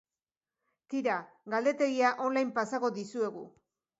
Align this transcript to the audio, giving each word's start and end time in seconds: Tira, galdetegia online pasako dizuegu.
Tira, 0.93 1.17
galdetegia 1.53 2.13
online 2.29 2.57
pasako 2.57 2.93
dizuegu. 2.99 3.47